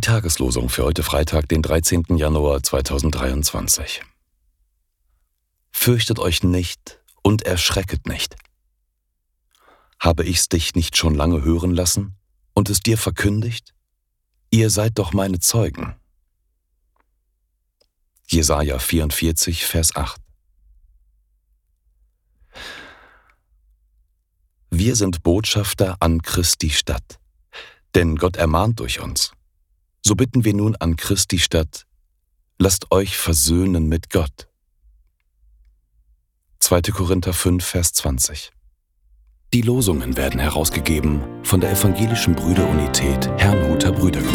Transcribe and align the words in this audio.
Tageslosung 0.00 0.68
für 0.68 0.82
heute 0.82 1.04
Freitag, 1.04 1.48
den 1.48 1.62
13. 1.62 2.16
Januar 2.16 2.60
2023. 2.60 4.02
Fürchtet 5.70 6.18
euch 6.18 6.42
nicht 6.42 7.00
und 7.22 7.42
erschrecket 7.42 8.08
nicht. 8.08 8.34
Habe 10.00 10.24
ich's 10.24 10.48
dich 10.48 10.74
nicht 10.74 10.96
schon 10.96 11.14
lange 11.14 11.44
hören 11.44 11.70
lassen 11.70 12.16
und 12.52 12.68
es 12.68 12.80
dir 12.80 12.98
verkündigt? 12.98 13.74
Ihr 14.50 14.70
seid 14.70 14.98
doch 14.98 15.12
meine 15.12 15.38
Zeugen. 15.38 15.94
Jesaja 18.26 18.80
44, 18.80 19.66
Vers 19.66 19.94
8. 19.94 20.20
Wir 24.70 24.96
sind 24.96 25.22
Botschafter 25.22 25.96
an 26.00 26.22
Christi 26.22 26.70
Stadt, 26.70 27.20
denn 27.94 28.16
Gott 28.16 28.36
ermahnt 28.36 28.80
durch 28.80 29.00
uns. 29.00 29.32
So 30.02 30.14
bitten 30.14 30.44
wir 30.44 30.54
nun 30.54 30.76
an 30.76 30.96
Christi 30.96 31.38
Stadt, 31.38 31.86
lasst 32.58 32.90
euch 32.90 33.16
versöhnen 33.16 33.88
mit 33.88 34.10
Gott. 34.10 34.48
2. 36.60 36.82
Korinther 36.82 37.32
5, 37.32 37.64
Vers 37.64 37.92
20. 37.92 38.52
Die 39.52 39.62
Losungen 39.62 40.16
werden 40.16 40.40
herausgegeben 40.40 41.22
von 41.44 41.60
der 41.60 41.70
Evangelischen 41.70 42.34
Brüderunität 42.34 43.28
Herrnhuter 43.38 43.92
Brüdergemeine. 43.92 44.33